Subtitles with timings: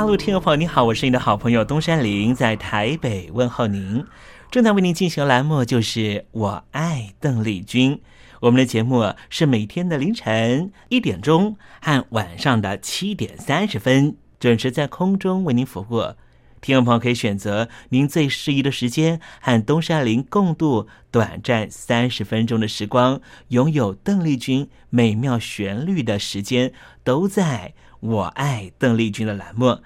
[0.00, 4.02] 大陆听众朋友，你好，我是你的好朋友东山林，在台北问候您。
[4.50, 8.00] 正在为您进行的栏目就是我爱邓丽君。
[8.40, 16.14] 我们的节目是每天的凌晨一点钟和晚上的七点三十分准时在空中为您服务。
[16.60, 26.72] 听众朋友可以选择您最适宜的时间，和东山林共度短暂三十分钟的时光，拥有邓丽君美妙旋律的时间，
[27.02, 27.74] 都在。
[28.00, 29.80] 我爱邓丽君的栏目，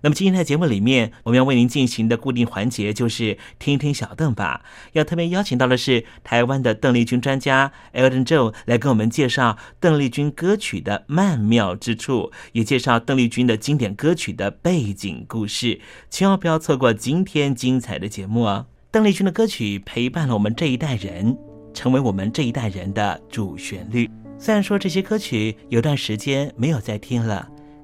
[0.00, 4.62] 那么今天在节目里面，我们要为您进行的固定环节就是听听小邓吧。
[4.92, 15.80] 要特别邀请到的是台湾的邓丽君专家 Elton Joe 来跟我们介绍邓丽君歌曲的曼妙之处，也介绍邓丽君的经典歌曲的背景故事。
[16.08, 18.66] 千万不要错过今天精彩的节目哦！
[18.92, 21.36] 邓丽君的歌曲陪伴了我们这一代人，
[21.74, 24.08] 成为我们这一代人的主旋律。
[24.38, 27.48] 虽然说这些歌曲有段时间没有再听了。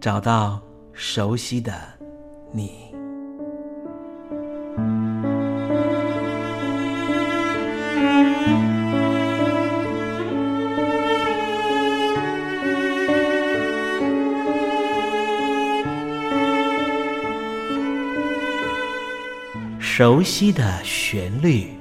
[0.00, 0.58] 找到
[0.94, 1.74] 熟悉的
[2.52, 2.90] 你，
[19.78, 21.79] 熟悉的旋律。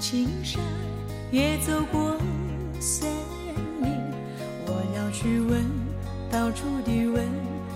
[0.00, 0.62] 青山
[1.30, 2.16] 也走过
[2.80, 3.06] 森
[3.82, 3.92] 林
[4.66, 5.62] 我要去问
[6.30, 7.28] 到处的问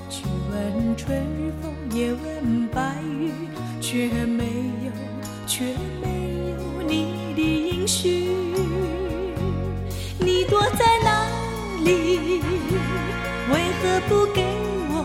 [0.09, 1.23] 去问春
[1.61, 3.31] 风也问白云
[3.79, 4.45] 却没
[4.87, 4.93] 有
[5.47, 5.67] 却
[6.01, 8.33] 没有你的音讯。
[10.19, 11.27] 你躲在哪
[11.85, 12.41] 里
[13.53, 14.43] 为何不给
[14.89, 15.05] 我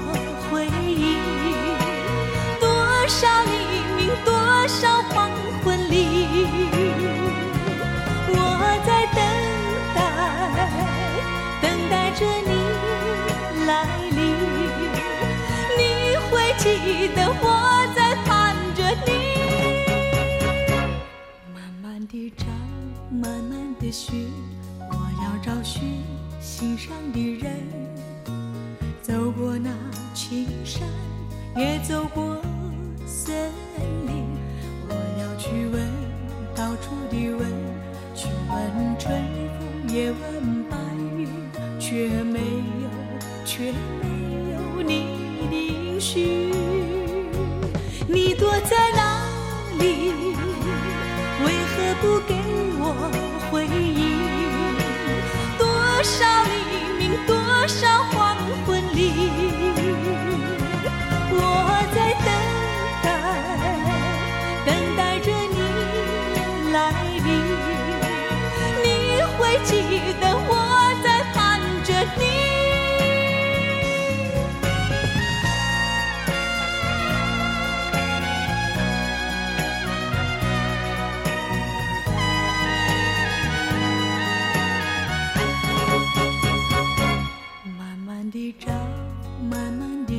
[0.50, 1.18] 回应
[2.62, 2.70] 多
[3.10, 3.52] 少黎
[3.98, 5.30] 明多少黄
[5.66, 6.89] 昏里
[23.22, 24.32] 慢慢的寻
[24.80, 26.02] 我要找寻
[26.40, 27.52] 心上的人。
[29.02, 29.70] 走过那
[30.14, 30.88] 青山
[31.58, 32.39] 也走过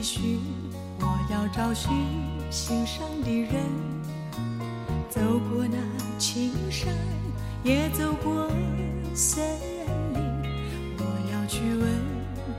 [0.02, 0.40] 寻，
[1.00, 1.90] 我要找寻
[2.50, 3.62] 心上的人。
[5.08, 5.76] 走过那
[6.18, 6.94] 青山，
[7.64, 8.48] 也走过
[9.14, 9.44] 森
[10.14, 10.22] 林，
[10.98, 11.84] 我要去问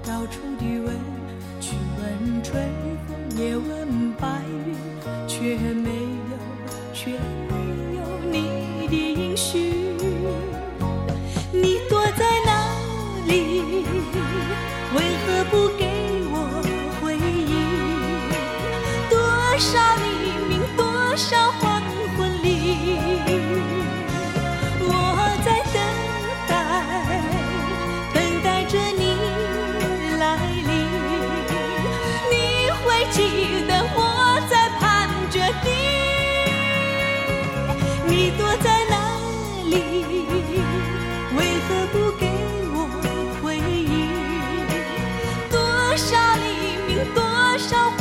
[0.04, 0.94] 到处的问，
[1.60, 2.62] 去问春
[3.08, 3.81] 风，也问
[47.72, 48.01] 烧。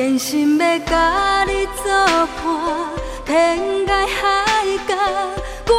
[0.00, 1.92] 真心要甲你作
[2.42, 2.88] 伴，
[3.26, 4.96] 天涯海角，
[5.66, 5.74] 我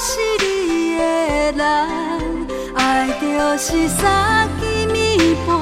[0.00, 0.08] 是
[0.42, 1.62] 你的人。
[2.74, 5.54] 爱就是三更暝半，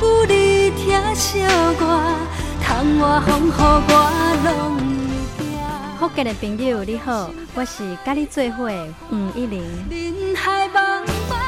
[0.00, 1.42] 有你疼惜
[1.80, 2.16] 我，
[2.62, 3.92] 窗外风雨我
[4.44, 4.76] 拢
[5.36, 5.98] 会惊。
[5.98, 9.64] 福建的朋友你好，我是甲你做伙的黄一玲。
[9.90, 11.42] 人海茫茫。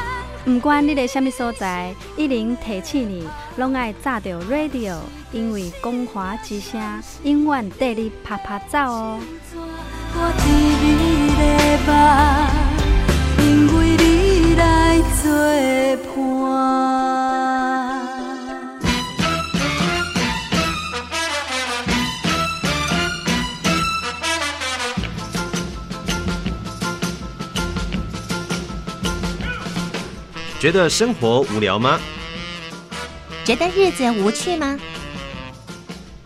[0.45, 4.97] 不管你在什么所在，一玲提醒你，拢爱炸着 radio，
[5.35, 6.81] 因为光华之声
[7.25, 9.19] 永远带你啪啪走哦。
[13.41, 15.27] 因为你来作
[16.15, 16.15] 伴。
[30.61, 31.99] 觉得生活无聊吗？
[33.45, 34.79] 觉得日子无趣吗？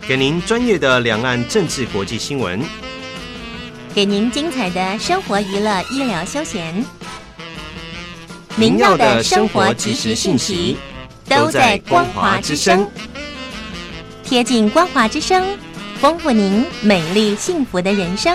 [0.08, 2.64] 给您专业的两岸政治国际新闻，
[3.94, 6.82] 给您精彩的生活娱乐医疗休闲，
[8.56, 10.78] 您要的生活即时信息
[11.28, 12.88] 都在光华之声。
[14.24, 15.46] 贴近光华之声，
[16.00, 18.34] 丰富您美丽幸福的人生。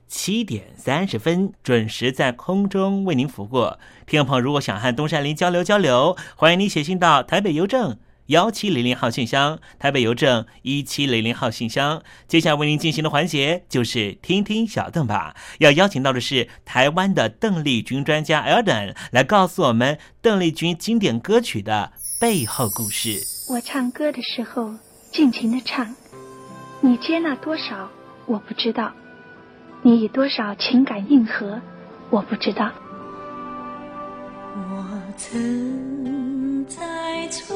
[0.11, 3.77] 七点三十分准时在空中为您服务。
[4.05, 12.03] 听众朋友，如果想和东山林交流交流，欢迎你写信到台北邮政幺七零零号信箱，台北邮政一七零零号信箱。
[12.27, 15.33] 接下来为您进行的环节就是听听小邓吧。
[15.59, 23.23] 要邀请到的是台湾的邓丽君专家 Elden 来告诉我们邓丽君经典歌曲的背后故事。
[23.49, 24.75] 我唱歌的时候
[25.09, 25.95] 尽情的唱，
[26.81, 27.89] 你接纳多少
[28.25, 28.91] 我不知道。
[29.83, 31.59] 你以多少情感应和，
[32.11, 32.71] 我不知道。
[34.55, 34.85] 我
[35.17, 37.55] 曾在翠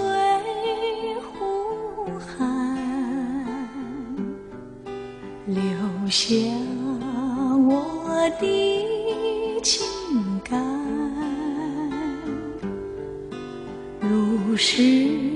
[1.21, 2.75] 湖畔
[5.45, 5.61] 留
[6.09, 6.35] 下
[7.67, 9.85] 我的情
[10.43, 10.59] 感，
[14.01, 15.35] 如诗。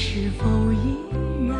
[0.00, 0.96] 是否依
[1.48, 1.58] 然？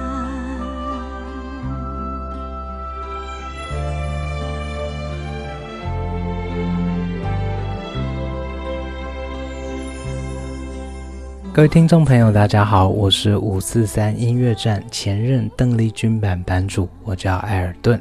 [11.53, 18.01] 各位听众朋友，大家好，我是五四三音乐站前任邓丽君版版主，我叫艾尔顿，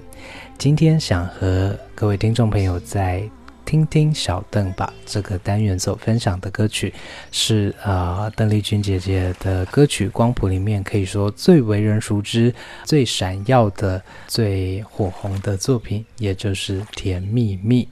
[0.59, 3.27] 今天想和各位听众朋友在。
[3.67, 6.93] 听听小邓吧，这个单元所分享的歌曲
[7.33, 12.53] 是呃邓丽君姐姐的歌曲光谱里面可以说最为人熟知、
[12.85, 17.83] 最闪耀的、最火红的作品，也就是《甜蜜蜜》。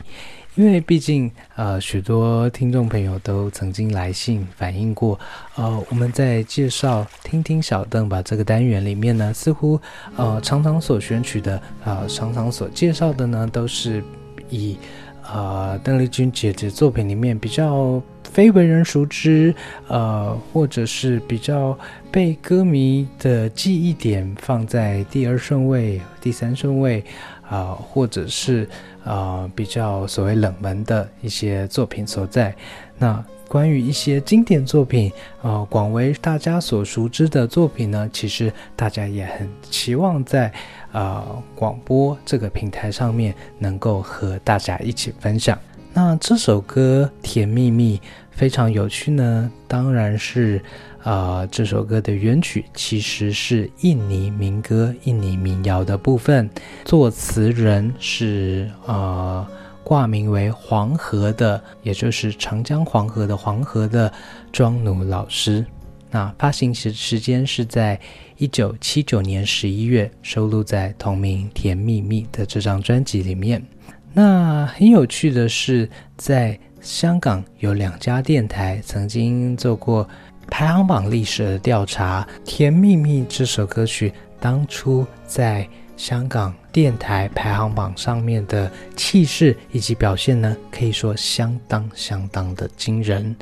[0.55, 5.19] 因为毕竟呃许多听众朋友都曾经来信反映过，
[5.55, 9.77] 呃我们在介绍听听小邓吧这个单元里面呢，似乎
[10.15, 14.01] 呃常常所选取的啊常常所介绍的呢都是
[14.49, 14.77] 以。
[15.33, 19.53] 呃，邓丽君姐姐作品里面比较非为人熟知，
[19.87, 21.77] 呃，或者是比较
[22.11, 27.03] 被歌迷的记忆点放在第二顺位、第三顺位，
[27.49, 28.67] 啊，或者是
[29.03, 32.55] 啊比较所谓冷门的一些作品所在。
[32.97, 35.11] 那关于一些经典作品，
[35.41, 40.51] 呃，广为大家所熟知的作品呢，其实大家也很期望在。
[40.91, 45.59] 呃，广播这个平台上面能够和大家一起分享。
[45.91, 47.97] 那这首歌《甜蜜蜜》
[48.31, 50.61] 非常有趣呢，当然是，
[51.03, 56.49] 呃，这首歌的原曲其实是印尼民歌、印尼民谣的部分，
[56.85, 59.45] 作词人是呃
[59.85, 64.11] 挂名为黄河的，也就是长江黄河的黄河的
[64.51, 65.63] 庄奴老师。
[66.09, 67.99] 那发行时时间是在
[68.37, 73.63] 一九七九年十一月，收录在同名《甜蜜蜜》的这张专辑里面。
[74.11, 75.87] 那很有趣的是，
[76.17, 80.07] 在香港有两家电台曾经做过
[80.47, 93.33] 排行榜历史的调查，《甜蜜蜜》这首歌曲当初在香港电台排行榜上面的气势以及表现呢，可以说相当相当的惊人。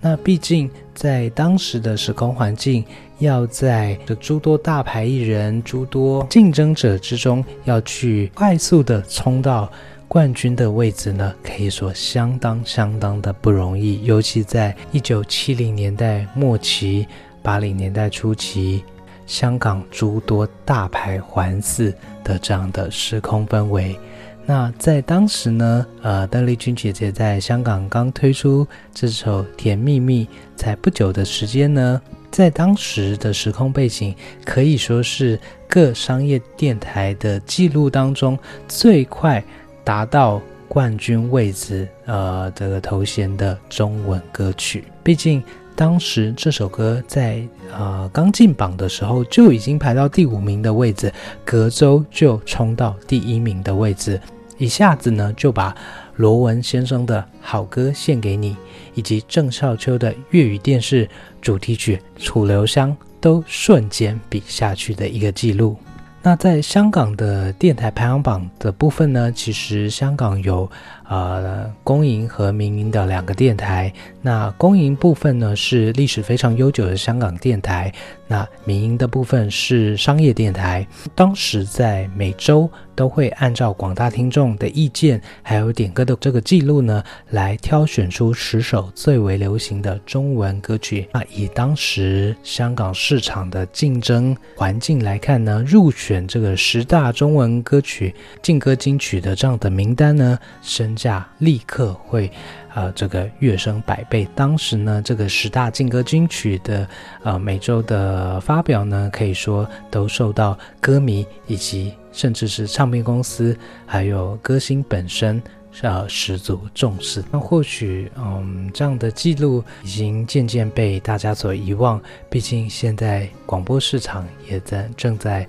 [0.00, 2.84] 那毕竟在当时的时空环境，
[3.18, 9.68] 要在这诸多大牌艺人、诸多竞争者之中，要去快速的冲到
[10.06, 14.04] 冠军的位置呢，可以说相当相当的不容易。
[14.04, 17.08] 尤其在一九七零年代末期、
[17.42, 18.84] 八零年代初期。
[19.26, 21.92] 香港诸多大牌环伺
[22.28, 23.98] 的这样的时空氛围，
[24.44, 39.42] 那在当时呢，呃，邓丽君姐姐在香港刚推出这首《甜蜜蜜》才不久的时间呢，在当时的时空背景，可以说是各商业电台的记录当中最快
[39.82, 45.42] 达到冠军位置，呃，这个头衔的中文歌曲，毕竟。
[45.78, 47.40] 当时这首歌在
[47.72, 51.12] 呃刚进榜的时候就已经排到第五名的位置，
[51.44, 54.20] 隔周就冲到第一名的位置，
[54.56, 55.72] 一下子呢就把
[56.16, 58.56] 罗文先生的好歌献给你，
[58.96, 61.08] 以及郑少秋的粤语电视
[61.40, 65.76] 主题曲《楚留香》都瞬间比下去的一个记录。
[66.20, 70.68] 那在香港的电台排行榜的部分呢，其实香港有。
[71.08, 73.92] 呃，公营和民营的两个电台。
[74.20, 77.90] 那公营部分呢，是历史非常悠久的香港电台；
[78.26, 80.86] 那民营的部分是商业电台。
[81.14, 91.08] 当时在每周都会按照广大听众的意见，还有点歌的这个记录呢，来挑选出十首最为流行的中文歌曲。
[91.14, 102.30] 那以当时香港市场的竞争环境来看呢，入选这个十大中文歌曲劲歌金曲的这样的名单呢，身价立刻会，
[102.74, 104.28] 呃，这个跃升百倍。
[104.34, 106.86] 当时呢，这个十大劲歌金曲的，
[107.22, 113.56] 呃，每周的发表呢，可以说都受到歌迷以及甚至是唱片公司
[113.86, 115.40] 还有歌星本身，
[115.82, 117.22] 呃，十足重视。
[117.30, 122.00] 那或许，嗯，这样的记录已经渐渐被大家所遗忘。
[122.28, 125.46] 毕竟现在广播市场也在正在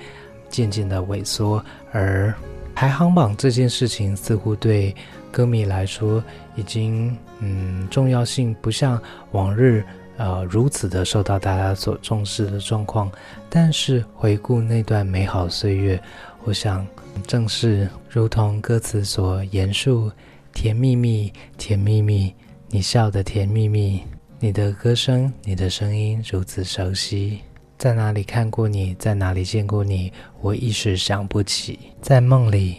[0.48, 2.34] 渐渐的萎缩，而
[2.76, 4.96] 排行榜这件事情似乎对。
[5.32, 6.24] 歌迷来说，
[6.56, 9.84] 已经嗯重要性不像往日
[10.18, 13.12] 呃如此的受到大家所重视的状况。
[13.50, 16.02] 但是回顾那段美好岁月，
[16.44, 16.86] 我想
[17.26, 20.12] 正是如同歌词所言述：
[20.54, 22.34] 甜蜜蜜，甜蜜蜜，
[22.70, 24.04] 你笑的甜蜜蜜，
[24.40, 27.40] 你的歌声，你的声音如此熟悉，
[27.78, 30.12] 在哪里看过你，在哪里见过你，
[30.42, 32.78] 我一时想不起，在梦里。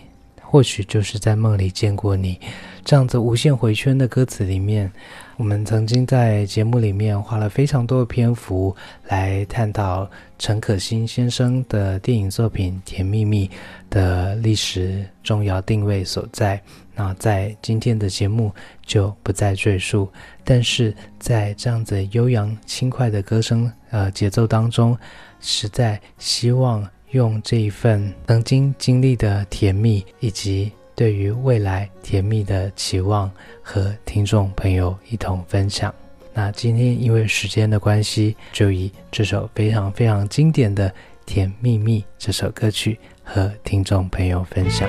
[0.51, 2.37] 或许就是在梦里见过你，
[2.85, 4.91] 这样子无限回圈的歌词里面，
[5.37, 8.75] 我们曾经在节目里面花了非常多的篇幅
[9.07, 10.11] 来探讨
[10.41, 13.47] 陈可辛先生的电影作品《甜蜜蜜》
[13.91, 16.61] 的历史重要定位所在。
[16.97, 18.53] 那在今天的节目
[18.85, 20.11] 就不再赘述，
[20.43, 24.99] 但是在这样子悠扬轻快的歌声呃节奏当中，
[25.41, 26.85] 实在希望。
[27.13, 33.31] 用这一份曾经经历的甜蜜，以及对于未来甜蜜的期望，
[33.63, 35.93] 和听众朋友一同分享。
[36.33, 40.89] 那今天因为时间的关系，就以这首非常非常经典的
[41.27, 44.89] 《甜蜜蜜》这首歌曲和听众朋友分享。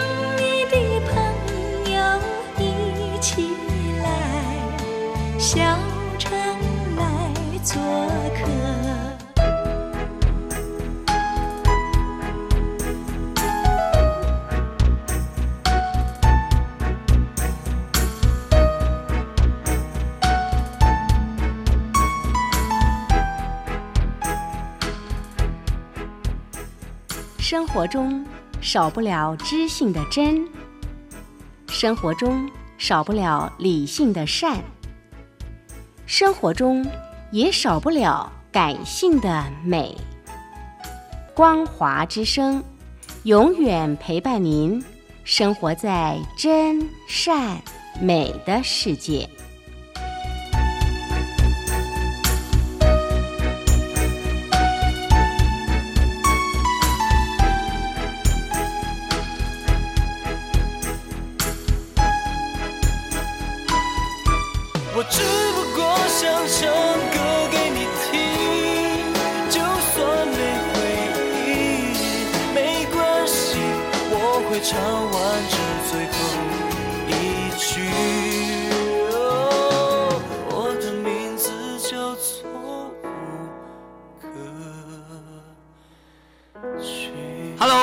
[7.63, 8.49] 做客。
[27.37, 28.25] 生活中
[28.61, 30.47] 少不了知性的真，
[31.67, 34.61] 生活中少不了理性的善，
[36.05, 36.85] 生活中
[37.31, 39.95] 也少不了感性的美。
[41.33, 42.61] 光华之声，
[43.23, 44.83] 永远陪伴您，
[45.23, 47.61] 生活在真善
[48.01, 49.27] 美的世界。
[64.93, 65.50] 我知
[66.11, 66.67] 想唱
[67.13, 67.15] 歌
[67.49, 68.11] 给你听，
[69.49, 70.75] 就算没回
[71.47, 71.49] 应，
[72.53, 72.57] 没
[72.91, 73.57] 关系，
[74.11, 74.13] 我
[74.49, 75.15] 会唱完
[75.49, 75.55] 这
[75.89, 76.50] 最后。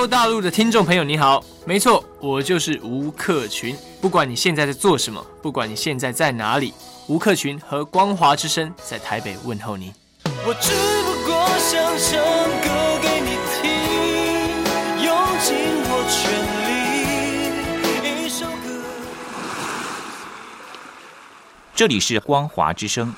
[0.08, 3.76] 大陆的听众朋友，你好，没错，我就是吴克群。
[4.00, 6.72] 不管你现在在做什么，不管你现在在哪里，
[7.08, 9.92] 吴克群和光华之声在台北问候你。
[10.24, 10.72] 我只
[11.04, 12.18] 不过想唱
[12.62, 13.70] 歌给你听，
[15.04, 15.54] 用尽
[15.90, 16.18] 我全
[18.22, 18.82] 力，一首歌。
[21.74, 23.14] 这里是光华之声。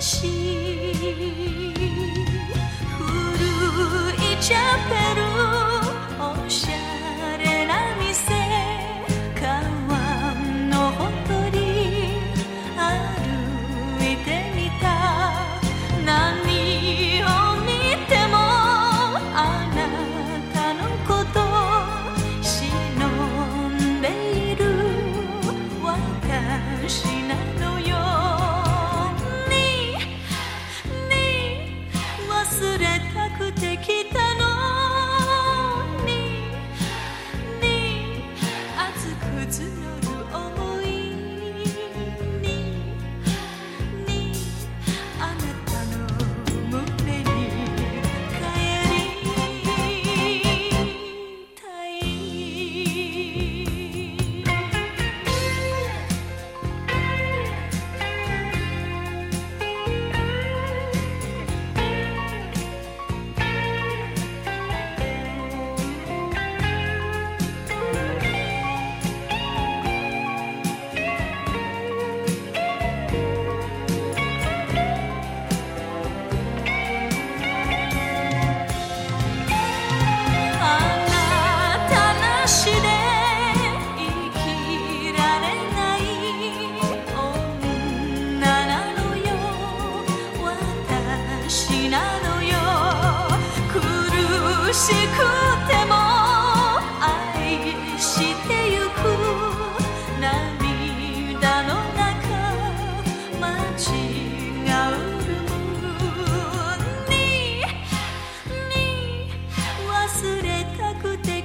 [0.00, 0.94] 心
[2.98, 4.54] 古いチ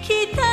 [0.04, 0.53] kita